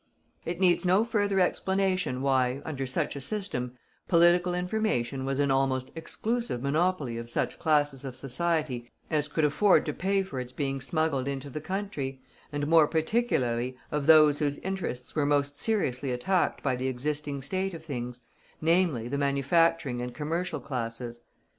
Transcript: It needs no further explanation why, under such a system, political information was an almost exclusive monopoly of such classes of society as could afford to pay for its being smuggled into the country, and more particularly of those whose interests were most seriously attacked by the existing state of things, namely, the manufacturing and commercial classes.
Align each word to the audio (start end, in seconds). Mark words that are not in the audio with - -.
It 0.45 0.59
needs 0.59 0.83
no 0.83 1.05
further 1.05 1.39
explanation 1.39 2.23
why, 2.23 2.63
under 2.65 2.87
such 2.87 3.15
a 3.15 3.21
system, 3.21 3.77
political 4.07 4.55
information 4.55 5.25
was 5.25 5.39
an 5.39 5.51
almost 5.51 5.91
exclusive 5.93 6.63
monopoly 6.63 7.19
of 7.19 7.29
such 7.29 7.59
classes 7.59 8.03
of 8.03 8.15
society 8.15 8.89
as 9.11 9.27
could 9.27 9.45
afford 9.45 9.85
to 9.85 9.93
pay 9.93 10.23
for 10.23 10.39
its 10.39 10.53
being 10.53 10.81
smuggled 10.81 11.27
into 11.27 11.51
the 11.51 11.61
country, 11.61 12.19
and 12.51 12.65
more 12.65 12.87
particularly 12.87 13.77
of 13.91 14.07
those 14.07 14.39
whose 14.39 14.57
interests 14.63 15.13
were 15.13 15.27
most 15.27 15.59
seriously 15.59 16.11
attacked 16.11 16.63
by 16.63 16.75
the 16.75 16.87
existing 16.87 17.43
state 17.43 17.75
of 17.75 17.85
things, 17.85 18.21
namely, 18.59 19.07
the 19.07 19.19
manufacturing 19.19 20.01
and 20.01 20.15
commercial 20.15 20.59
classes. 20.59 21.21